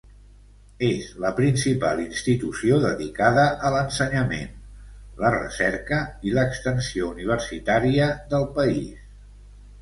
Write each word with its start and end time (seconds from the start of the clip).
És 0.85 1.09
la 1.25 1.29
principal 1.39 1.99
institució 2.05 2.79
dedicada 2.85 3.43
a 3.69 3.71
l'ensenyament, 3.75 4.57
la 5.25 5.31
recerca 5.37 6.01
i 6.31 6.35
l'extensió 6.39 7.13
universitària 7.19 8.09
del 8.35 8.49
país. 8.59 9.07